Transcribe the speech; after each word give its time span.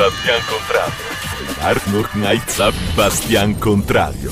Bastian 0.00 0.40
Contrario. 0.46 1.04
Arnold 1.58 2.08
Knight 2.12 2.94
Bastian 2.94 3.58
Contrario. 3.58 4.30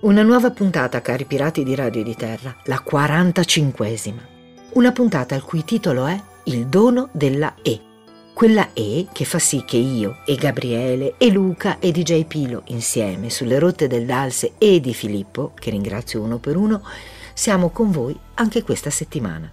Una 0.00 0.22
nuova 0.22 0.50
puntata, 0.50 1.00
cari 1.00 1.24
pirati 1.24 1.64
di 1.64 1.74
Radio 1.74 2.02
di 2.02 2.14
Terra, 2.14 2.54
la 2.64 2.84
45esima. 2.86 4.18
Una 4.74 4.92
puntata 4.92 5.34
il 5.34 5.44
cui 5.44 5.64
titolo 5.64 6.04
è 6.04 6.22
Il 6.44 6.66
dono 6.66 7.08
della 7.12 7.54
E. 7.62 7.80
Quella 8.34 8.74
E 8.74 9.06
che 9.10 9.24
fa 9.24 9.38
sì 9.38 9.64
che 9.64 9.78
io 9.78 10.18
e 10.26 10.34
Gabriele 10.34 11.14
e 11.16 11.30
Luca 11.30 11.78
e 11.78 11.90
DJ 11.90 12.26
Pilo 12.26 12.60
insieme 12.66 13.30
sulle 13.30 13.58
rotte 13.58 13.86
del 13.86 14.04
Dalse 14.04 14.52
e 14.58 14.78
di 14.78 14.92
Filippo, 14.92 15.52
che 15.58 15.70
ringrazio 15.70 16.20
uno 16.20 16.36
per 16.36 16.58
uno, 16.58 16.82
siamo 17.32 17.70
con 17.70 17.90
voi 17.90 18.14
anche 18.34 18.62
questa 18.62 18.90
settimana. 18.90 19.50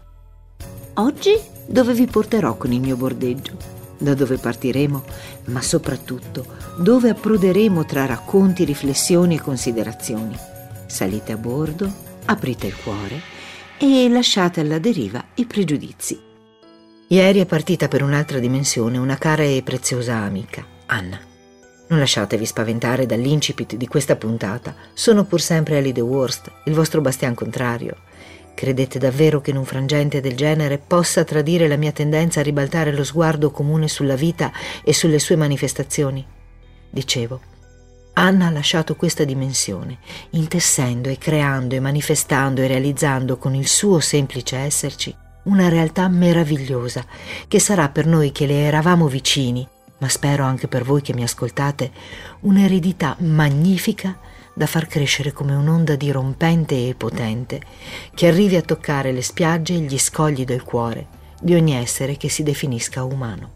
Oggi 0.96 1.39
dove 1.66 1.94
vi 1.94 2.08
porterò 2.08 2.58
con 2.58 2.74
il 2.74 2.82
mio 2.82 2.98
bordeggio? 2.98 3.77
Da 3.98 4.14
dove 4.14 4.38
partiremo, 4.38 5.04
ma 5.45 5.61
soprattutto 5.61 6.46
dove 6.78 7.10
approderemo 7.10 7.86
tra 7.86 8.06
racconti, 8.06 8.64
riflessioni 8.64 9.36
e 9.36 9.42
considerazioni. 9.42 10.37
Salite 10.86 11.32
a 11.32 11.37
bordo, 11.37 11.92
aprite 12.25 12.68
il 12.68 12.75
cuore 12.75 13.21
e 13.78 14.10
lasciate 14.10 14.61
alla 14.61 14.79
deriva 14.79 15.23
i 15.36 15.46
pregiudizi. 15.46 16.20
Ieri 17.10 17.39
è 17.39 17.46
partita 17.46 17.87
per 17.87 18.04
un'altra 18.04 18.39
dimensione 18.39 18.97
una 18.97 19.18
cara 19.18 19.43
e 19.43 19.61
preziosa 19.64 20.15
amica, 20.15 20.65
Anna. 20.87 21.20
Non 21.89 22.00
lasciatevi 22.00 22.45
spaventare 22.45 23.06
dall'incipit 23.06 23.75
di 23.75 23.87
questa 23.87 24.18
puntata, 24.18 24.75
sono 24.93 25.23
pur 25.23 25.39
sempre 25.39 25.78
Ellie 25.78 25.93
the 25.93 26.01
Worst, 26.01 26.51
il 26.65 26.73
vostro 26.73 27.00
bastian 27.00 27.34
contrario 27.34 28.06
Credete 28.57 28.97
davvero 28.97 29.39
che 29.39 29.52
in 29.52 29.57
un 29.57 29.66
frangente 29.66 30.20
del 30.20 30.36
genere 30.36 30.79
possa 30.79 31.24
tradire 31.24 31.68
la 31.68 31.75
mia 31.75 31.92
tendenza 31.92 32.39
a 32.39 32.44
ribaltare 32.44 32.92
lo 32.92 33.03
sguardo 33.03 33.52
comune 33.52 33.88
sulla 33.88 34.16
vita 34.16 34.52
e 34.84 34.95
sulle 34.95 35.20
sue 35.20 35.36
manifestazioni? 35.36 36.25
Dicevo, 36.89 37.39
Anna 38.14 38.48
ha 38.48 38.50
lasciato 38.50 38.96
questa 38.96 39.26
dimensione, 39.26 40.00
intessendo 40.31 41.08
e 41.08 41.20
creando 41.20 41.76
e 41.76 41.80
manifestando 41.80 42.62
e 42.62 42.68
realizzando 42.68 43.38
con 43.38 43.54
il 43.54 43.68
suo 43.68 44.00
semplice 44.00 44.58
esserci 44.58 45.16
una 45.44 45.70
realtà 45.70 46.08
meravigliosa 46.08 47.06
che 47.48 47.59
sarà 47.59 47.90
per 47.90 48.08
noi 48.08 48.31
che 48.31 48.48
le 48.48 48.62
eravamo 48.62 49.08
vicini, 49.08 49.68
ma 50.00 50.09
spero 50.09 50.44
anche 50.44 50.68
per 50.68 50.84
voi 50.84 51.03
che 51.03 51.14
mi 51.14 51.22
ascoltate, 51.22 51.92
un'eredità 52.40 53.18
magnifica 53.20 54.18
da 54.58 54.66
far 54.66 54.88
crescere 54.88 55.31
come 55.31 55.53
un'onda 55.53 55.95
dirompente 55.95 56.88
e 56.88 56.95
potente 56.95 57.61
che 58.16 58.25
arrivi 58.25 58.55
a 58.55 58.63
toccare 58.63 59.11
le 59.11 59.22
spiagge 59.22 59.75
e 59.75 59.81
gli 59.81 60.00
scogli 60.00 60.45
del 60.45 60.63
cuore 60.63 61.05
di 61.39 61.53
ogni 61.53 61.75
essere 61.75 62.17
che 62.17 62.27
si 62.27 62.41
definisca 62.41 63.03
umano. 63.03 63.52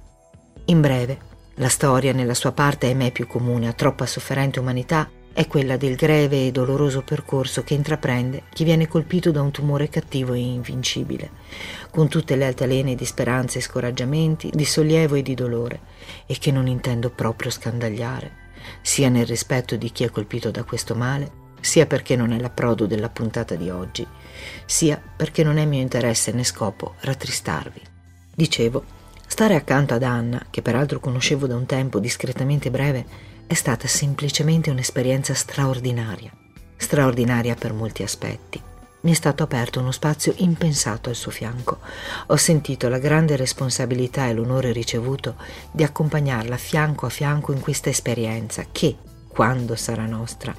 In 0.66 0.80
breve, 0.80 1.18
la 1.56 1.70
storia 1.70 2.14
nella 2.14 2.36
sua 2.36 2.52
parte 2.52 2.86
ahimè 2.86 3.12
più 3.12 3.26
comune 3.26 3.68
a 3.68 3.74
troppa 3.74 4.06
sofferente 4.06 4.60
umanità 4.60 5.10
è 5.34 5.48
quella 5.48 5.76
del 5.76 5.96
greve 5.96 6.46
e 6.46 6.52
doloroso 6.52 7.02
percorso 7.02 7.64
che 7.64 7.74
intraprende 7.74 8.44
chi 8.54 8.64
viene 8.64 8.88
colpito 8.88 9.32
da 9.32 9.42
un 9.42 9.50
tumore 9.50 9.90
cattivo 9.90 10.34
e 10.34 10.40
invincibile, 10.40 11.32
con 11.90 12.10
tutte 12.10 12.36
le 12.36 12.46
altalene 12.46 12.94
di 12.94 13.06
speranze 13.06 13.58
e 13.58 13.62
scoraggiamenti, 13.62 14.52
di 14.54 14.66
sollievo 14.66 15.16
e 15.16 15.24
di 15.24 15.34
dolore, 15.34 15.80
e 16.28 16.38
che 16.38 16.52
non 16.52 16.68
intendo 16.68 17.10
proprio 17.10 17.50
scandagliare 17.50 18.41
sia 18.82 19.10
nel 19.10 19.26
rispetto 19.26 19.76
di 19.76 19.92
chi 19.92 20.04
è 20.04 20.10
colpito 20.10 20.52
da 20.52 20.64
questo 20.64 20.96
male, 20.96 21.40
sia 21.60 21.86
perché 21.86 22.16
non 22.16 22.32
è 22.32 22.40
l'approdo 22.40 22.88
della 22.88 23.10
puntata 23.10 23.56
di 23.56 23.70
oggi, 23.70 24.06
sia 24.66 25.02
perché 25.16 25.44
non 25.44 25.58
è 25.58 25.66
mio 25.66 25.82
interesse 25.82 26.32
né 26.32 26.44
scopo 26.44 26.96
rattristarvi. 27.02 27.82
Dicevo, 28.34 28.84
stare 29.28 29.56
accanto 29.56 29.94
ad 29.94 30.04
Anna, 30.04 30.46
che 30.50 30.62
peraltro 30.62 31.00
conoscevo 31.00 31.48
da 31.48 31.56
un 31.56 31.66
tempo 31.66 32.00
discretamente 32.00 32.72
breve, 32.72 33.06
è 33.48 33.54
stata 33.54 33.88
semplicemente 33.88 34.70
un'esperienza 34.70 35.34
straordinaria, 35.34 36.32
straordinaria 36.78 37.56
per 37.56 37.74
molti 37.74 38.04
aspetti 38.04 38.70
mi 39.02 39.12
è 39.12 39.14
stato 39.16 39.44
aperto 39.44 39.80
uno 39.80 39.92
spazio 39.92 40.34
impensato 40.38 41.10
al 41.10 41.16
suo 41.16 41.32
fianco. 41.32 41.80
Ho 42.28 42.36
sentito 42.36 42.88
la 42.88 43.00
grande 43.00 43.36
responsabilità 43.36 44.28
e 44.28 44.34
l'onore 44.34 44.72
ricevuto 44.72 45.36
di 45.72 45.84
accompagnarla 45.84 46.58
fianco 46.58 47.06
a 47.06 47.10
fianco 47.10 47.52
in 47.52 47.60
questa 47.60 47.90
esperienza 47.90 48.66
che, 48.72 48.98
quando 49.28 49.76
sarà 49.76 50.06
nostra, 50.06 50.54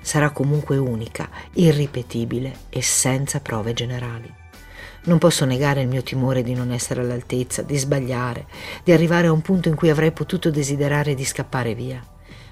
sarà 0.00 0.30
comunque 0.30 0.76
unica, 0.76 1.28
irripetibile 1.54 2.56
e 2.68 2.82
senza 2.82 3.40
prove 3.40 3.72
generali. 3.72 4.32
Non 5.04 5.18
posso 5.18 5.44
negare 5.44 5.80
il 5.80 5.88
mio 5.88 6.02
timore 6.02 6.42
di 6.42 6.54
non 6.54 6.70
essere 6.70 7.00
all'altezza, 7.00 7.62
di 7.62 7.76
sbagliare, 7.78 8.46
di 8.84 8.92
arrivare 8.92 9.28
a 9.28 9.32
un 9.32 9.40
punto 9.40 9.68
in 9.68 9.74
cui 9.74 9.90
avrei 9.90 10.12
potuto 10.12 10.50
desiderare 10.50 11.14
di 11.14 11.24
scappare 11.24 11.74
via. 11.74 12.04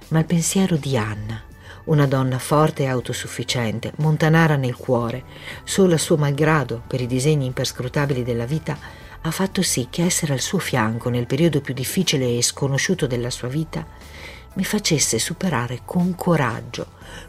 Ma 0.09 0.21
il 0.21 0.25
pensiero 0.25 0.77
di 0.77 0.97
Anna, 0.97 1.43
una 1.87 2.07
donna 2.07 2.39
forte 2.39 2.85
e 2.85 2.87
autosufficiente, 2.87 3.93
montanara 3.97 4.57
nel 4.57 4.77
cuore, 4.77 5.25
solo 5.65 5.95
a 5.95 5.99
suo 5.99 6.17
malgrado, 6.17 6.83
per 6.87 7.01
i 7.01 7.07
disegni 7.07 7.47
imperscrutabili 7.47 8.23
della 8.23 8.47
vita, 8.47 8.79
ha 9.23 9.31
fatto 9.31 9.63
sì 9.63 9.89
che 9.91 10.05
essere 10.05 10.33
al 10.33 10.41
suo 10.41 10.59
fianco 10.59 11.09
nel 11.09 11.27
periodo 11.27 11.61
più 11.61 11.75
difficile 11.75 12.37
e 12.37 12.43
sconosciuto 12.43 13.07
della 13.07 13.31
sua 13.31 13.49
vita 13.49 13.85
mi 14.55 14.65
facesse 14.65 15.19
superare 15.19 15.83
con 15.85 16.15
coraggio, 16.15 16.87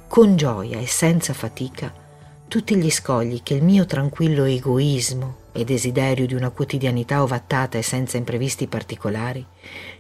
con 0.08 0.36
gioia 0.36 0.80
e 0.80 0.88
senza 0.88 1.34
fatica 1.34 2.06
tutti 2.48 2.78
gli 2.78 2.90
scogli 2.90 3.44
che 3.44 3.56
il 3.56 3.64
mio 3.64 3.86
tranquillo 3.86 4.46
egoismo 4.46 5.46
e 5.52 5.66
desiderio 5.66 6.26
di 6.26 6.34
una 6.34 6.50
quotidianità 6.50 7.22
ovattata 7.22 7.78
e 7.78 7.82
senza 7.82 8.16
imprevisti 8.16 8.68
particolari 8.68 9.46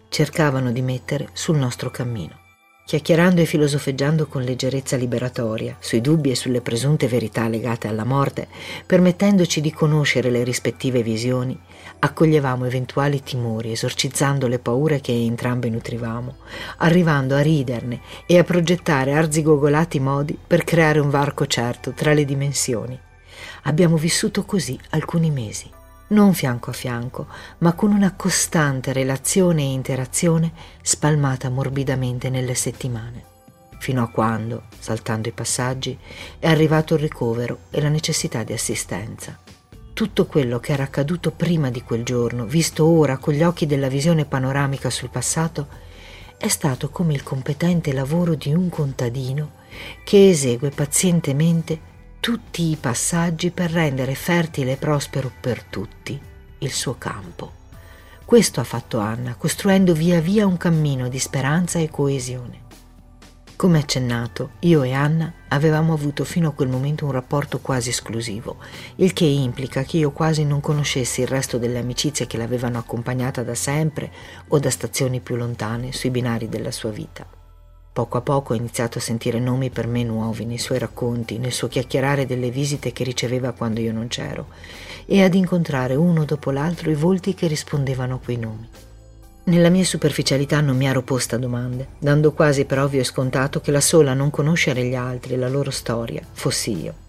cercavano 0.08 0.72
di 0.72 0.82
mettere 0.82 1.28
sul 1.34 1.58
nostro 1.58 1.90
cammino 1.90 2.47
chiacchierando 2.88 3.42
e 3.42 3.46
filosofeggiando 3.46 4.28
con 4.28 4.44
leggerezza 4.44 4.96
liberatoria 4.96 5.76
sui 5.78 6.00
dubbi 6.00 6.32
e 6.32 6.36
sulle 6.36 6.62
presunte 6.62 7.10
verità 7.10 7.50
legate 7.50 7.90
alla 7.90 8.06
morte, 8.06 8.48
permettendoci 8.86 9.60
di 9.60 9.74
conoscere 9.74 10.30
le 10.30 10.46
rispettive 10.46 11.04
visioni, 11.04 11.60
accoglievamo 12.00 12.64
eventuali 12.64 13.22
timori, 13.22 13.74
esorcizzando 13.74 14.48
le 14.48 14.60
paure 14.60 15.02
che 15.02 15.12
entrambe 15.12 15.70
nutrivamo, 15.70 16.38
arrivando 16.78 17.36
a 17.36 17.42
riderne 17.42 18.00
e 18.26 18.38
a 18.38 18.46
progettare 18.46 19.12
arzigogolati 19.12 20.00
modi 20.00 20.40
per 20.48 20.64
creare 20.64 21.00
un 21.00 21.10
varco 21.10 21.46
certo 21.46 21.92
tra 21.92 22.14
le 22.14 22.24
dimensioni. 22.24 22.98
Abbiamo 23.64 23.98
vissuto 23.98 24.46
così 24.46 24.80
alcuni 24.92 25.30
mesi 25.30 25.70
non 26.10 26.34
fianco 26.34 26.70
a 26.70 26.74
fianco, 26.74 27.28
ma 27.60 27.74
con 27.74 27.92
una 27.92 28.14
costante 28.14 28.94
relazione 28.94 29.64
e 29.64 29.72
interazione 29.72 30.52
spalmata 30.82 31.50
morbidamente 31.50 32.30
nelle 32.30 32.56
settimane, 32.56 33.24
fino 33.80 34.04
a 34.04 34.10
quando, 34.10 34.64
saltando 34.80 35.28
i 35.28 35.34
passaggi, 35.34 35.98
è 36.40 36.48
arrivato 36.48 36.94
il 36.94 37.02
ricovero 37.02 37.60
e 37.70 37.82
la 37.82 37.90
necessità 37.90 38.44
di 38.44 38.54
assistenza. 38.54 39.38
Tutto 39.94 40.28
quello 40.28 40.60
che 40.60 40.74
era 40.74 40.84
accaduto 40.84 41.32
prima 41.32 41.72
di 41.72 41.82
quel 41.82 42.04
giorno, 42.04 42.46
visto 42.46 42.86
ora 42.86 43.18
con 43.18 43.34
gli 43.34 43.44
occhi 43.44 43.66
della 43.66 43.88
visione 43.88 44.26
panoramica 44.26 44.90
sul 44.90 45.10
passato, 45.10 45.68
è 46.38 46.48
stato 46.48 46.90
come 46.90 47.14
il 47.14 47.24
competente 47.24 47.92
lavoro 47.92 48.36
di 48.36 48.54
un 48.54 48.70
contadino 48.70 49.54
che 50.04 50.30
esegue 50.30 50.70
pazientemente 50.70 51.87
tutti 52.20 52.70
i 52.70 52.76
passaggi 52.76 53.52
per 53.52 53.72
rendere 53.72 54.16
fertile 54.16 54.74
e 54.74 54.78
prospero 54.78 55.32
per 55.40 55.64
tutti 55.64 56.20
il 56.60 56.72
suo 56.72 56.96
campo. 56.98 57.54
Questo 58.26 58.60
ha 58.60 58.66
fatto 58.66 59.00
Anna, 59.00 59.36
costruendo 59.36 59.94
via 59.94 60.20
via 60.20 60.46
un 60.46 60.58
cammino 60.58 61.08
di 61.08 61.20
speranza 61.20 61.80
e 61.80 61.90
coesione. 61.90 62.66
Come 63.56 63.80
accennato, 63.80 64.52
io 64.60 64.84
e 64.84 64.92
Anna 64.92 65.34
avevamo 65.48 65.94
avuto 65.94 66.24
fino 66.26 66.50
a 66.50 66.52
quel 66.52 66.68
momento 66.68 67.06
un 67.06 67.12
rapporto 67.12 67.60
quasi 67.60 67.90
esclusivo, 67.90 68.58
il 68.98 69.14
che 69.14 69.26
implica 69.26 69.84
che 69.84 69.98
io 69.98 70.12
quasi 70.12 70.44
non 70.44 70.60
conoscessi 70.60 71.22
il 71.22 71.28
resto 71.28 71.58
delle 71.58 71.80
amicizie 71.80 72.28
che 72.28 72.38
l'avevano 72.38 72.78
accompagnata 72.78 73.44
da 73.44 73.56
sempre 73.56 74.12
o 74.50 74.60
da 74.60 74.70
stazioni 74.70 75.22
più 75.22 75.38
lontane 75.38 75.92
sui 75.92 76.12
binari 76.12 76.50
della 76.50 76.72
sua 76.72 76.92
vita. 76.92 77.37
Poco 77.98 78.18
a 78.18 78.22
poco 78.22 78.54
ho 78.54 78.56
iniziato 78.56 79.00
a 79.00 79.02
sentire 79.02 79.40
nomi 79.40 79.72
per 79.72 79.88
me 79.88 80.04
nuovi 80.04 80.46
nei 80.46 80.60
suoi 80.60 80.78
racconti, 80.78 81.40
nel 81.40 81.52
suo 81.52 81.68
chiacchierare 81.68 82.28
delle 82.28 82.52
visite 82.52 82.92
che 82.92 83.04
riceveva 83.04 83.54
quando 83.54 83.80
io 83.80 83.92
non 83.92 84.08
c'ero, 84.08 84.50
e 85.08 85.24
ad 85.24 85.34
incontrare 85.34 85.96
uno 85.96 86.24
dopo 86.24 86.52
l'altro 86.52 86.92
i 86.92 86.94
volti 86.94 87.34
che 87.34 87.48
rispondevano 87.48 88.14
a 88.14 88.20
quei 88.24 88.38
nomi. 88.38 88.70
Nella 89.46 89.70
mia 89.70 89.84
superficialità 89.84 90.62
non 90.62 90.78
mi 90.78 90.86
ero 90.86 91.02
posta 91.02 91.38
domande, 91.38 91.88
dando 91.98 92.34
quasi 92.34 92.66
per 92.66 92.78
ovvio 92.78 93.02
e 93.02 93.04
scontato 93.04 93.62
che 93.62 93.72
la 93.72 93.82
sola 93.82 94.12
a 94.12 94.14
non 94.14 94.30
conoscere 94.30 94.84
gli 94.84 94.94
altri 94.94 95.34
e 95.34 95.38
la 95.38 95.50
loro 95.50 95.72
storia 95.72 96.22
fossi 96.34 96.80
io. 96.80 97.07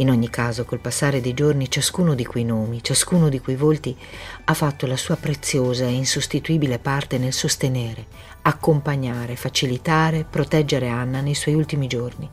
In 0.00 0.10
ogni 0.10 0.30
caso, 0.30 0.64
col 0.64 0.78
passare 0.78 1.20
dei 1.20 1.34
giorni, 1.34 1.68
ciascuno 1.68 2.14
di 2.14 2.24
quei 2.24 2.44
nomi, 2.44 2.82
ciascuno 2.84 3.28
di 3.28 3.40
quei 3.40 3.56
volti 3.56 3.96
ha 4.44 4.54
fatto 4.54 4.86
la 4.86 4.96
sua 4.96 5.16
preziosa 5.16 5.86
e 5.86 5.92
insostituibile 5.92 6.78
parte 6.78 7.18
nel 7.18 7.32
sostenere, 7.32 8.06
accompagnare, 8.42 9.34
facilitare, 9.34 10.24
proteggere 10.24 10.86
Anna 10.86 11.20
nei 11.20 11.34
suoi 11.34 11.56
ultimi 11.56 11.88
giorni. 11.88 12.30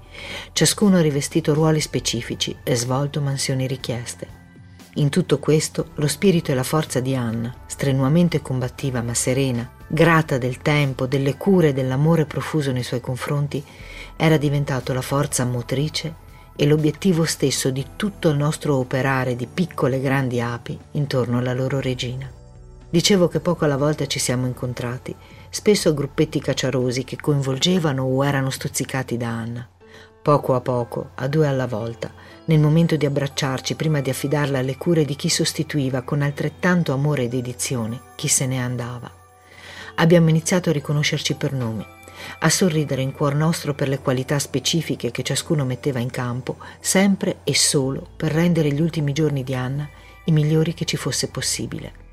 Ciascuno 0.53 0.97
ha 0.97 1.01
rivestito 1.01 1.55
ruoli 1.55 1.81
specifici 1.81 2.55
e 2.63 2.75
svolto 2.75 3.19
mansioni 3.19 3.65
richieste. 3.65 4.43
In 4.97 5.09
tutto 5.09 5.39
questo 5.39 5.87
lo 5.95 6.07
spirito 6.07 6.51
e 6.51 6.53
la 6.53 6.63
forza 6.63 6.99
di 6.99 7.15
Anna, 7.15 7.51
strenuamente 7.65 8.43
combattiva 8.43 9.01
ma 9.01 9.15
serena, 9.15 9.67
grata 9.87 10.37
del 10.37 10.59
tempo, 10.59 11.07
delle 11.07 11.35
cure 11.35 11.69
e 11.69 11.73
dell'amore 11.73 12.25
profuso 12.25 12.71
nei 12.71 12.83
suoi 12.83 13.01
confronti, 13.01 13.61
era 14.15 14.37
diventato 14.37 14.93
la 14.93 15.01
forza 15.01 15.43
motrice 15.45 16.23
e 16.55 16.65
l'obiettivo 16.65 17.25
stesso 17.25 17.69
di 17.69 17.85
tutto 17.95 18.29
il 18.29 18.37
nostro 18.37 18.77
operare 18.77 19.35
di 19.35 19.47
piccole 19.47 19.97
e 19.97 20.01
grandi 20.01 20.39
api 20.39 20.77
intorno 20.91 21.39
alla 21.39 21.53
loro 21.53 21.79
regina. 21.79 22.31
Dicevo 22.89 23.27
che 23.27 23.39
poco 23.41 23.65
alla 23.65 23.77
volta 23.77 24.07
ci 24.07 24.19
siamo 24.19 24.45
incontrati, 24.45 25.13
spesso 25.49 25.89
a 25.89 25.93
gruppetti 25.93 26.39
cacciarosi 26.39 27.03
che 27.03 27.17
coinvolgevano 27.17 28.03
o 28.03 28.25
erano 28.25 28.49
stuzzicati 28.49 29.17
da 29.17 29.27
Anna. 29.27 29.67
Poco 30.21 30.55
a 30.55 30.61
poco, 30.61 31.09
a 31.15 31.27
due 31.27 31.47
alla 31.47 31.67
volta, 31.67 32.11
nel 32.45 32.59
momento 32.59 32.95
di 32.95 33.05
abbracciarci 33.05 33.75
prima 33.75 34.01
di 34.01 34.09
affidarla 34.09 34.59
alle 34.59 34.77
cure 34.77 35.03
di 35.03 35.15
chi 35.15 35.29
sostituiva 35.29 36.03
con 36.03 36.21
altrettanto 36.21 36.93
amore 36.93 37.23
e 37.23 37.27
dedizione 37.27 37.99
chi 38.15 38.27
se 38.27 38.45
ne 38.45 38.59
andava. 38.59 39.11
Abbiamo 39.95 40.29
iniziato 40.29 40.69
a 40.69 40.73
riconoscerci 40.73 41.35
per 41.35 41.53
nome, 41.53 41.85
a 42.39 42.49
sorridere 42.49 43.01
in 43.01 43.11
cuor 43.11 43.35
nostro 43.35 43.73
per 43.73 43.87
le 43.87 43.99
qualità 43.99 44.39
specifiche 44.39 45.11
che 45.11 45.23
ciascuno 45.23 45.65
metteva 45.65 45.99
in 45.99 46.09
campo, 46.09 46.57
sempre 46.79 47.37
e 47.43 47.55
solo 47.55 48.07
per 48.15 48.31
rendere 48.31 48.71
gli 48.71 48.81
ultimi 48.81 49.13
giorni 49.13 49.43
di 49.43 49.55
Anna 49.55 49.89
i 50.25 50.31
migliori 50.31 50.73
che 50.73 50.85
ci 50.85 50.97
fosse 50.97 51.29
possibile. 51.29 52.03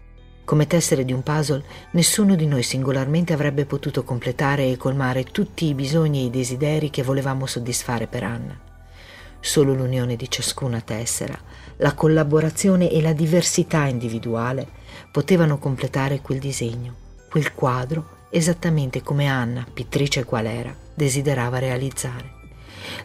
Come 0.44 0.66
tessere 0.66 1.04
di 1.04 1.12
un 1.12 1.22
puzzle, 1.22 1.64
nessuno 1.92 2.34
di 2.34 2.46
noi 2.46 2.62
singolarmente 2.62 3.32
avrebbe 3.32 3.64
potuto 3.64 4.02
completare 4.02 4.70
e 4.70 4.76
colmare 4.76 5.24
tutti 5.24 5.66
i 5.66 5.74
bisogni 5.74 6.20
e 6.20 6.24
i 6.24 6.30
desideri 6.30 6.90
che 6.90 7.02
volevamo 7.02 7.46
soddisfare 7.46 8.06
per 8.06 8.24
Anna. 8.24 8.58
Solo 9.40 9.72
l'unione 9.72 10.16
di 10.16 10.28
ciascuna 10.28 10.80
tessera, 10.80 11.38
la 11.76 11.94
collaborazione 11.94 12.90
e 12.90 13.00
la 13.00 13.12
diversità 13.12 13.86
individuale 13.86 14.66
potevano 15.10 15.58
completare 15.58 16.20
quel 16.20 16.38
disegno, 16.38 16.94
quel 17.30 17.54
quadro, 17.54 18.20
esattamente 18.32 19.02
come 19.02 19.26
Anna, 19.26 19.66
pittrice 19.70 20.24
qual 20.24 20.46
era, 20.46 20.74
desiderava 20.94 21.58
realizzare. 21.58 22.40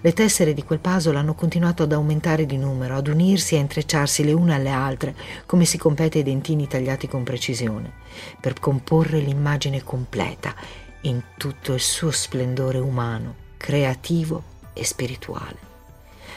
Le 0.01 0.13
tessere 0.13 0.53
di 0.53 0.63
quel 0.63 0.79
puzzle 0.79 1.17
hanno 1.17 1.35
continuato 1.35 1.83
ad 1.83 1.91
aumentare 1.91 2.45
di 2.45 2.57
numero, 2.57 2.95
ad 2.95 3.07
unirsi 3.07 3.53
e 3.53 3.57
a 3.57 3.61
intrecciarsi 3.61 4.23
le 4.23 4.31
une 4.31 4.55
alle 4.55 4.69
altre, 4.69 5.15
come 5.45 5.65
si 5.65 5.77
compete 5.77 6.19
ai 6.19 6.23
dentini 6.23 6.67
tagliati 6.67 7.07
con 7.07 7.23
precisione, 7.23 7.91
per 8.39 8.59
comporre 8.59 9.19
l'immagine 9.19 9.83
completa 9.83 10.55
in 11.01 11.21
tutto 11.37 11.73
il 11.73 11.81
suo 11.81 12.09
splendore 12.11 12.79
umano, 12.79 13.35
creativo 13.57 14.43
e 14.73 14.83
spirituale. 14.85 15.65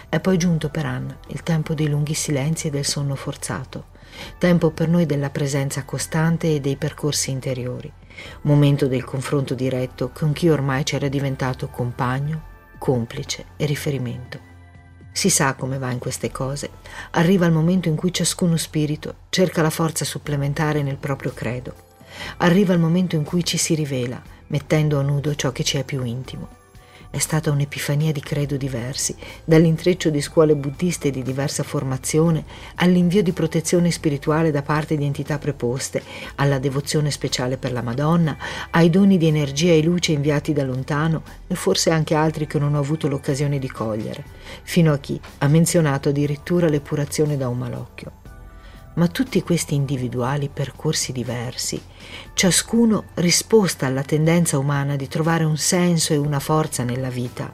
È 0.09 0.19
poi 0.19 0.37
giunto 0.37 0.69
per 0.69 0.87
Anna 0.87 1.17
il 1.29 1.43
tempo 1.45 1.75
dei 1.75 1.89
lunghi 1.89 2.15
silenzi 2.15 2.67
e 2.67 2.71
del 2.71 2.85
sonno 2.85 3.15
forzato, 3.15 3.85
tempo 4.39 4.71
per 4.71 4.89
noi 4.89 5.07
della 5.07 5.31
presenza 5.31 5.85
costante 5.85 6.55
e 6.55 6.61
dei 6.61 6.77
percorsi 6.77 7.31
interiori, 7.31 7.93
momento 8.43 8.87
del 8.87 9.05
confronto 9.05 9.55
diretto 9.55 10.11
con 10.13 10.33
chi 10.33 10.49
ormai 10.49 10.83
c'era 10.83 11.09
diventato 11.09 11.69
compagno, 11.69 12.43
complice 12.79 13.47
e 13.57 13.67
riferimento. 13.67 14.49
Si 15.13 15.29
sa 15.29 15.55
come 15.55 15.79
va 15.79 15.91
in 15.91 15.99
queste 15.99 16.31
cose. 16.31 16.71
Arriva 17.13 17.45
il 17.47 17.53
momento 17.53 17.89
in 17.89 17.97
cui 17.97 18.13
ciascuno 18.13 18.57
spirito 18.57 19.17
cerca 19.29 19.61
la 19.61 19.71
forza 19.71 20.05
supplementare 20.05 20.83
nel 20.83 20.97
proprio 20.99 21.33
credo. 21.33 21.75
Arriva 22.39 22.73
il 22.73 22.79
momento 22.79 23.17
in 23.17 23.25
cui 23.25 23.45
ci 23.45 23.57
si 23.57 23.75
rivela, 23.75 24.23
mettendo 24.49 24.99
a 24.99 25.03
nudo 25.03 25.35
ciò 25.35 25.53
che 25.53 25.65
ci 25.65 25.79
è 25.79 25.85
più 25.85 26.05
intimo. 26.05 26.60
È 27.13 27.19
stata 27.19 27.51
un'epifania 27.51 28.13
di 28.13 28.21
credo 28.21 28.57
diversi, 28.57 29.17
dall'intreccio 29.45 30.11
di 30.11 30.21
scuole 30.21 30.55
buddiste 30.55 31.11
di 31.11 31.25
diversa 31.25 31.65
formazione 31.65 32.45
all'invio 32.77 33.21
di 33.21 33.33
protezione 33.33 33.91
spirituale 33.91 34.53
da 34.53 34.63
parte 34.63 34.97
di 34.97 35.05
entità 35.05 35.37
preposte, 35.37 36.05
alla 36.37 36.61
devozione 36.61 37.11
speciale 37.11 37.57
per 37.57 37.73
la 37.73 37.83
Madonna, 37.83 38.37
ai 38.71 38.91
doni 38.91 39.19
di 39.19 39.27
energia 39.27 39.73
e 39.73 39.83
luce 39.83 40.13
inviati 40.13 40.53
da 40.53 40.63
lontano 40.63 41.25
e 41.49 41.57
forse 41.57 41.91
anche 41.91 42.15
altri 42.15 42.47
che 42.47 42.61
non 42.61 42.77
ho 42.77 42.79
avuto 42.79 43.09
l'occasione 43.09 43.59
di 43.59 43.69
cogliere, 43.69 44.23
fino 44.63 44.93
a 44.93 44.99
chi 44.99 45.21
ha 45.39 45.49
menzionato 45.49 46.11
addirittura 46.11 46.69
l'epurazione 46.69 47.37
da 47.37 47.49
un 47.49 47.59
malocchio 47.59 48.20
ma 49.01 49.09
tutti 49.09 49.43
questi 49.43 49.75
individuali 49.75 50.51
percorsi 50.53 51.11
diversi, 51.11 51.81
ciascuno 52.35 53.05
risposta 53.15 53.87
alla 53.87 54.03
tendenza 54.03 54.59
umana 54.59 54.95
di 54.95 55.09
trovare 55.09 55.45
un 55.45 55.57
senso 55.57 56.13
e 56.13 56.19
una 56.19 56.39
forza 56.39 56.85
nella 56.85 57.09
vita, 57.09 57.51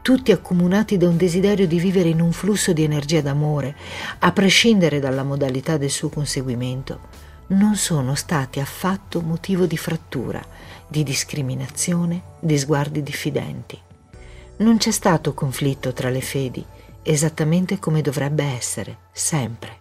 tutti 0.00 0.32
accomunati 0.32 0.96
da 0.96 1.06
un 1.06 1.18
desiderio 1.18 1.66
di 1.66 1.78
vivere 1.78 2.08
in 2.08 2.22
un 2.22 2.32
flusso 2.32 2.72
di 2.72 2.84
energia 2.84 3.20
d'amore, 3.20 3.76
a 4.20 4.32
prescindere 4.32 4.98
dalla 4.98 5.24
modalità 5.24 5.76
del 5.76 5.90
suo 5.90 6.08
conseguimento, 6.08 7.00
non 7.48 7.76
sono 7.76 8.14
stati 8.14 8.58
affatto 8.58 9.20
motivo 9.20 9.66
di 9.66 9.76
frattura, 9.76 10.42
di 10.88 11.02
discriminazione, 11.02 12.22
di 12.40 12.56
sguardi 12.56 13.02
diffidenti. 13.02 13.78
Non 14.60 14.78
c'è 14.78 14.90
stato 14.90 15.34
conflitto 15.34 15.92
tra 15.92 16.08
le 16.08 16.22
fedi, 16.22 16.64
esattamente 17.02 17.78
come 17.78 18.00
dovrebbe 18.00 18.44
essere, 18.44 19.00
sempre. 19.12 19.80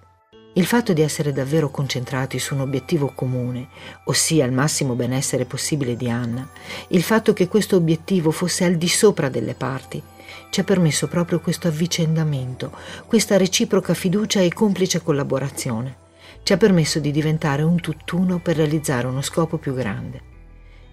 Il 0.57 0.65
fatto 0.65 0.91
di 0.91 1.03
essere 1.03 1.31
davvero 1.31 1.69
concentrati 1.69 2.39
su 2.39 2.55
un 2.55 2.61
obiettivo 2.61 3.11
comune, 3.13 3.67
ossia 4.05 4.43
il 4.43 4.51
massimo 4.51 4.95
benessere 4.95 5.45
possibile 5.45 5.95
di 5.95 6.09
Anna, 6.09 6.49
il 6.87 7.03
fatto 7.03 7.31
che 7.31 7.47
questo 7.47 7.75
obiettivo 7.75 8.31
fosse 8.31 8.65
al 8.65 8.73
di 8.73 8.87
sopra 8.87 9.29
delle 9.29 9.53
parti, 9.53 10.01
ci 10.49 10.59
ha 10.59 10.63
permesso 10.63 11.07
proprio 11.07 11.41
questo 11.41 11.67
avvicendamento, 11.67 12.71
questa 13.05 13.37
reciproca 13.37 13.93
fiducia 13.93 14.39
e 14.41 14.51
complice 14.51 15.03
collaborazione. 15.03 15.95
Ci 16.41 16.53
ha 16.53 16.57
permesso 16.57 16.97
di 16.97 17.11
diventare 17.11 17.61
un 17.61 17.79
tutt'uno 17.79 18.39
per 18.39 18.55
realizzare 18.55 19.05
uno 19.05 19.21
scopo 19.21 19.57
più 19.57 19.75
grande. 19.75 20.21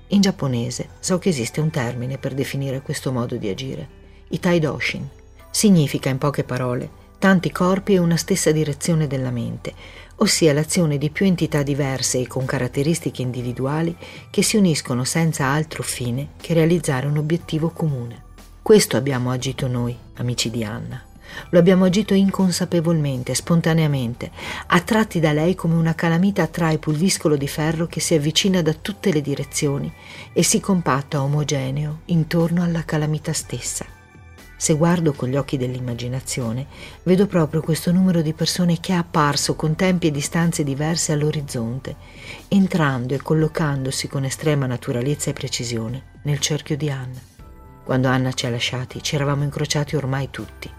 In 0.09 0.21
giapponese 0.21 0.91
so 1.01 1.19
che 1.19 1.31
esiste 1.31 1.63
un 1.63 1.71
termine 1.71 2.19
per 2.19 2.35
definire 2.35 2.83
questo 2.83 3.13
modo 3.13 3.37
di 3.37 3.49
agire, 3.49 3.89
Itai 4.29 4.61
Doshin. 4.61 5.09
Significa, 5.51 6.11
in 6.11 6.19
poche 6.19 6.45
parole, 6.45 7.03
tanti 7.25 7.51
corpi 7.51 7.95
e 7.95 7.99
una 7.99 8.19
stessa 8.19 8.53
direzione 8.53 9.07
della 9.07 9.31
mente, 9.31 9.73
ossia 10.17 10.53
l'azione 10.53 10.99
di 10.99 11.09
più 11.09 11.25
entità 11.25 11.63
diverse 11.63 12.21
e 12.21 12.27
con 12.27 12.45
caratteristiche 12.45 13.23
individuali 13.23 13.97
che 14.29 14.43
si 14.43 14.59
uniscono 14.59 15.05
senza 15.05 15.47
altro 15.47 15.83
fine 15.83 16.33
che 16.39 16.53
realizzare 16.53 17.07
un 17.07 17.17
obiettivo 17.17 17.71
comune. 17.71 18.25
Questo 18.61 18.99
abbiamo 18.99 19.31
agito 19.31 19.67
noi, 19.69 19.97
amici 20.17 20.51
di 20.51 20.65
Anna. 20.65 21.03
Lo 21.49 21.59
abbiamo 21.59 21.87
agito 21.87 22.13
inconsapevolmente, 22.13 23.35
spontaneamente, 23.35 24.31
attratti 24.67 25.19
da 25.19 25.33
lei 25.33 25.55
come 25.55 25.77
una 25.77 25.95
calamita 25.95 26.43
attrae 26.43 26.77
pulviscolo 26.77 27.37
di 27.37 27.49
ferro 27.49 27.87
che 27.87 28.01
si 28.01 28.13
avvicina 28.13 28.61
da 28.61 28.75
tutte 28.75 29.11
le 29.11 29.23
direzioni 29.23 29.91
e 30.31 30.43
si 30.43 30.61
compatta 30.61 31.23
omogeneo 31.23 32.01
intorno 32.05 32.63
alla 32.63 32.85
calamita 32.85 33.33
stessa. 33.33 34.04
Se 34.65 34.73
guardo 34.73 35.13
con 35.13 35.29
gli 35.29 35.37
occhi 35.37 35.59
dell'immaginazione, 35.59 36.65
vedo 37.03 37.27
proprio 37.27 37.61
questo 37.61 37.93
numero 37.93 38.23
di 38.23 38.33
persone 38.33 38.81
che 38.81 38.95
è 38.95 38.97
apparso 38.97 39.57
con 39.57 39.75
tempi 39.75 40.07
e 40.07 40.11
distanze 40.11 40.65
diverse 40.65 41.13
all'orizzonte, 41.13 41.95
entrando 42.49 43.13
e 43.13 43.21
collocandosi 43.21 44.09
con 44.09 44.25
estrema 44.25 44.65
naturalezza 44.65 45.29
e 45.29 45.35
precisione 45.35 46.03
nel 46.23 46.39
cerchio 46.39 46.79
di 46.79 46.89
Anna. 46.89 47.21
Quando 47.85 48.09
Anna 48.09 48.33
ci 48.33 48.47
ha 48.47 48.49
lasciati, 48.49 49.03
ci 49.03 49.17
eravamo 49.17 49.43
incrociati 49.43 49.97
ormai 49.97 50.31
tutti. 50.31 50.71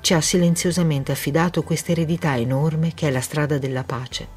Ci 0.00 0.14
ha 0.14 0.20
silenziosamente 0.22 1.12
affidato 1.12 1.62
questa 1.62 1.92
eredità 1.92 2.38
enorme 2.38 2.94
che 2.94 3.08
è 3.08 3.10
la 3.10 3.20
strada 3.20 3.58
della 3.58 3.84
pace 3.84 4.35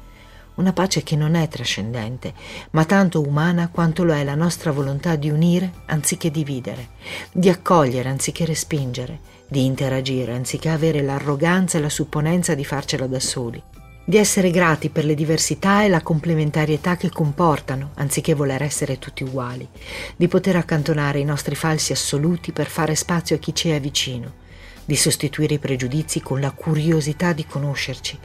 una 0.60 0.72
pace 0.72 1.02
che 1.02 1.16
non 1.16 1.34
è 1.34 1.48
trascendente, 1.48 2.34
ma 2.70 2.84
tanto 2.84 3.20
umana 3.20 3.68
quanto 3.68 4.04
lo 4.04 4.12
è 4.12 4.22
la 4.22 4.34
nostra 4.34 4.70
volontà 4.70 5.16
di 5.16 5.30
unire 5.30 5.72
anziché 5.86 6.30
dividere, 6.30 6.90
di 7.32 7.48
accogliere 7.48 8.08
anziché 8.08 8.44
respingere, 8.44 9.18
di 9.48 9.64
interagire 9.64 10.32
anziché 10.32 10.68
avere 10.68 11.02
l'arroganza 11.02 11.78
e 11.78 11.80
la 11.80 11.88
supponenza 11.88 12.54
di 12.54 12.64
farcela 12.64 13.06
da 13.06 13.18
soli, 13.18 13.60
di 14.04 14.16
essere 14.16 14.50
grati 14.50 14.90
per 14.90 15.04
le 15.04 15.14
diversità 15.14 15.82
e 15.82 15.88
la 15.88 16.02
complementarietà 16.02 16.96
che 16.96 17.10
comportano, 17.10 17.92
anziché 17.94 18.34
voler 18.34 18.62
essere 18.62 18.98
tutti 18.98 19.24
uguali, 19.24 19.66
di 20.14 20.28
poter 20.28 20.56
accantonare 20.56 21.18
i 21.18 21.24
nostri 21.24 21.54
falsi 21.54 21.92
assoluti 21.92 22.52
per 22.52 22.66
fare 22.66 22.94
spazio 22.94 23.36
a 23.36 23.38
chi 23.38 23.54
ci 23.54 23.70
è 23.70 23.80
vicino, 23.80 24.39
di 24.84 24.96
sostituire 24.96 25.54
i 25.54 25.58
pregiudizi 25.58 26.20
con 26.20 26.40
la 26.40 26.50
curiosità 26.50 27.32
di 27.32 27.46
conoscerci, 27.46 28.18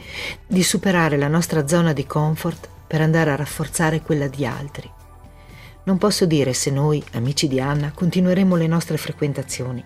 di 0.46 0.64
superare 0.64 1.18
la 1.18 1.28
nostra 1.28 1.68
zona 1.68 1.94
di 1.94 2.06
comfort 2.06 2.70
per 2.88 3.02
andare 3.02 3.32
a 3.32 3.36
rafforzare 3.36 4.02
quella 4.02 4.28
di 4.28 4.46
altri. 4.46 4.92
Non 5.84 5.98
posso 5.98 6.26
dire 6.26 6.54
se 6.54 6.72
noi, 6.72 7.04
amici 7.14 7.48
di 7.48 7.60
Anna, 7.60 7.92
continueremo 7.92 8.56
le 8.56 8.68
nostre 8.68 8.98
frequentazioni, 8.98 9.84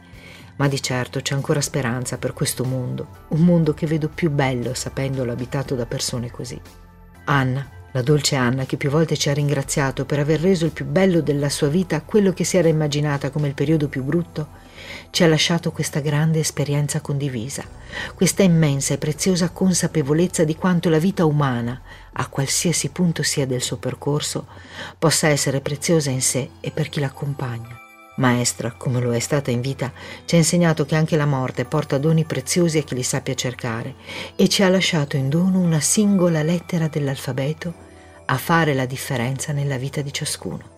ma 0.56 0.68
di 0.68 0.82
certo 0.82 1.22
c'è 1.22 1.34
ancora 1.34 1.62
speranza 1.62 2.18
per 2.18 2.34
questo 2.34 2.64
mondo, 2.64 3.26
un 3.30 3.42
mondo 3.42 3.74
che 3.74 3.88
vedo 3.88 4.10
più 4.10 4.30
bello 4.30 4.74
sapendolo 4.74 5.32
abitato 5.32 5.76
da 5.76 5.86
persone 5.86 6.32
così. 6.32 6.60
Anna, 7.26 7.70
la 7.92 8.02
dolce 8.02 8.36
Anna 8.36 8.66
che 8.66 8.78
più 8.78 8.90
volte 8.90 9.18
ci 9.18 9.30
ha 9.30 9.34
ringraziato 9.34 10.06
per 10.06 10.20
aver 10.20 10.40
reso 10.40 10.66
il 10.66 10.72
più 10.72 10.86
bello 10.86 11.22
della 11.22 11.50
sua 11.50 11.70
vita 11.70 12.02
quello 12.02 12.34
che 12.34 12.44
si 12.44 12.56
era 12.56 12.68
immaginata 12.68 13.30
come 13.30 13.48
il 13.48 13.54
periodo 13.54 13.88
più 13.88 14.04
brutto, 14.04 14.48
ci 15.12 15.24
ha 15.24 15.27
lasciato 15.27 15.71
questa 15.71 16.00
grande 16.00 16.39
esperienza 16.39 17.01
condivisa, 17.01 17.63
questa 18.15 18.43
immensa 18.43 18.93
e 18.93 18.98
preziosa 18.98 19.50
consapevolezza 19.50 20.43
di 20.43 20.55
quanto 20.55 20.89
la 20.89 21.00
vita 21.00 21.25
umana, 21.25 21.81
a 22.13 22.27
qualsiasi 22.27 22.89
punto 22.89 23.24
sia 23.24 23.45
del 23.45 23.62
suo 23.62 23.77
percorso, 23.77 24.48
possa 24.98 25.27
essere 25.27 25.62
preziosa 25.62 26.09
in 26.09 26.21
sé 26.21 26.50
e 26.59 26.71
per 26.71 26.89
chi 26.89 27.00
l'accompagna. 27.00 27.77
Maestra, 28.19 28.74
come 28.74 29.00
lo 29.00 29.13
è 29.13 29.19
stata 29.19 29.50
in 29.50 29.62
vita, 29.62 29.91
ci 30.25 30.36
ha 30.36 30.38
insegnato 30.38 30.86
che 30.86 30.95
anche 30.95 31.15
la 31.15 31.25
morte 31.25 31.63
porta 31.63 31.98
doni 31.98 32.25
preziosi 32.25 32.77
a 32.77 32.83
chi 32.83 32.95
li 32.95 33.03
sappia 33.03 33.33
cercare 33.33 33.95
e 34.36 34.50
ci 34.50 34.62
ha 34.62 34.69
lasciato 34.69 35.15
in 35.15 35.29
dono 35.29 35.59
una 35.59 35.79
singola 35.79 36.43
lettera 36.43 36.89
dell'alfabeto 36.89 37.74
a 38.25 38.38
fare 38.38 38.74
la 38.74 38.86
differenza 38.86 39.53
nella 39.53 39.77
vita 39.77 40.01
di 40.01 40.12
ciascuno. 40.12 40.77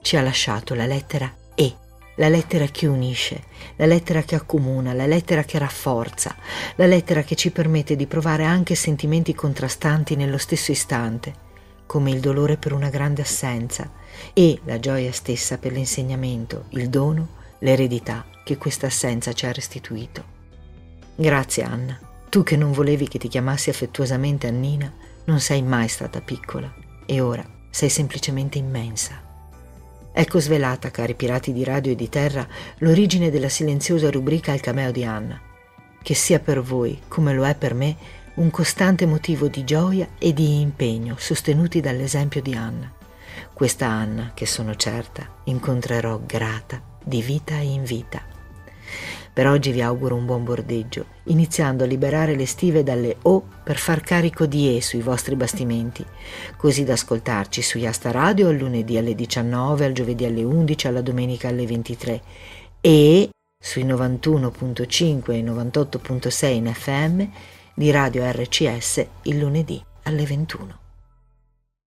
Ci 0.00 0.16
ha 0.16 0.22
lasciato 0.22 0.74
la 0.74 0.86
lettera 0.86 1.32
E, 1.54 1.74
la 2.16 2.28
lettera 2.28 2.66
che 2.66 2.86
unisce, 2.86 3.42
la 3.76 3.86
lettera 3.86 4.22
che 4.22 4.34
accomuna, 4.34 4.92
la 4.92 5.06
lettera 5.06 5.44
che 5.44 5.58
rafforza, 5.58 6.34
la 6.76 6.86
lettera 6.86 7.22
che 7.22 7.34
ci 7.34 7.50
permette 7.50 7.96
di 7.96 8.06
provare 8.06 8.44
anche 8.44 8.74
sentimenti 8.74 9.34
contrastanti 9.34 10.16
nello 10.16 10.38
stesso 10.38 10.72
istante, 10.72 11.44
come 11.86 12.10
il 12.10 12.20
dolore 12.20 12.56
per 12.56 12.72
una 12.72 12.88
grande 12.88 13.22
assenza 13.22 13.90
e 14.32 14.58
la 14.64 14.78
gioia 14.78 15.12
stessa 15.12 15.58
per 15.58 15.72
l'insegnamento, 15.72 16.64
il 16.70 16.88
dono, 16.88 17.28
l'eredità 17.60 18.24
che 18.44 18.56
questa 18.56 18.86
assenza 18.86 19.32
ci 19.32 19.46
ha 19.46 19.52
restituito. 19.52 20.34
Grazie 21.14 21.62
Anna, 21.62 21.98
tu 22.28 22.42
che 22.42 22.56
non 22.56 22.72
volevi 22.72 23.08
che 23.08 23.18
ti 23.18 23.28
chiamassi 23.28 23.70
affettuosamente 23.70 24.46
Annina, 24.46 24.92
non 25.24 25.40
sei 25.40 25.62
mai 25.62 25.88
stata 25.88 26.20
piccola 26.20 26.72
e 27.04 27.20
ora 27.20 27.44
sei 27.70 27.88
semplicemente 27.88 28.58
immensa. 28.58 29.25
Ecco 30.18 30.40
svelata, 30.40 30.90
cari 30.90 31.14
pirati 31.14 31.52
di 31.52 31.62
radio 31.62 31.92
e 31.92 31.94
di 31.94 32.08
terra, 32.08 32.48
l'origine 32.78 33.28
della 33.30 33.50
silenziosa 33.50 34.10
rubrica 34.10 34.54
Il 34.54 34.62
cameo 34.62 34.90
di 34.90 35.04
Anna, 35.04 35.38
che 36.02 36.14
sia 36.14 36.38
per 36.38 36.62
voi, 36.62 37.02
come 37.06 37.34
lo 37.34 37.44
è 37.44 37.54
per 37.54 37.74
me, 37.74 37.94
un 38.36 38.48
costante 38.50 39.04
motivo 39.04 39.48
di 39.48 39.62
gioia 39.62 40.08
e 40.18 40.32
di 40.32 40.62
impegno 40.62 41.16
sostenuti 41.18 41.82
dall'esempio 41.82 42.40
di 42.40 42.54
Anna. 42.54 42.90
Questa 43.52 43.84
Anna 43.84 44.30
che 44.32 44.46
sono 44.46 44.74
certa 44.74 45.40
incontrerò 45.44 46.18
grata 46.24 46.80
di 47.04 47.20
vita 47.20 47.56
in 47.56 47.84
vita. 47.84 48.22
Per 49.36 49.46
oggi 49.46 49.70
vi 49.70 49.82
auguro 49.82 50.14
un 50.14 50.24
buon 50.24 50.44
bordeggio, 50.44 51.04
iniziando 51.24 51.84
a 51.84 51.86
liberare 51.86 52.34
le 52.34 52.46
stive 52.46 52.82
dalle 52.82 53.18
O 53.24 53.46
per 53.62 53.76
far 53.76 54.00
carico 54.00 54.46
di 54.46 54.74
E 54.74 54.80
sui 54.80 55.02
vostri 55.02 55.36
bastimenti, 55.36 56.02
così 56.56 56.84
da 56.84 56.94
ascoltarci 56.94 57.60
su 57.60 57.76
Yasta 57.76 58.10
Radio 58.12 58.48
al 58.48 58.56
lunedì 58.56 58.96
alle 58.96 59.14
19, 59.14 59.84
al 59.84 59.92
giovedì 59.92 60.24
alle 60.24 60.42
11, 60.42 60.86
alla 60.86 61.02
domenica 61.02 61.48
alle 61.48 61.66
23 61.66 62.22
e 62.80 63.28
sui 63.62 63.84
91.5 63.84 65.30
e 65.32 65.42
98.6 65.42 66.46
in 66.46 66.72
FM 66.72 67.24
di 67.74 67.90
Radio 67.90 68.22
RCS 68.32 69.06
il 69.24 69.36
lunedì 69.36 69.84
alle 70.04 70.24
21. 70.24 70.85